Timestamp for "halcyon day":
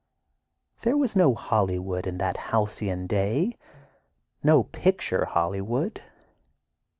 2.49-3.55